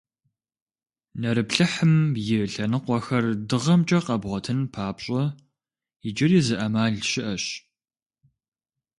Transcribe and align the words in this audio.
Нэрыплъыхьым 1.21 1.93
и 2.35 2.37
лъэныкъуэхэр 2.51 3.25
дыгъэмкӀэ 3.47 3.99
къэбгъуэтын 4.05 4.59
папщӀэ, 4.73 5.23
иджыри 6.07 6.39
зы 6.45 6.55
Ӏэмал 6.59 6.95
щыӀэщ. 7.09 7.45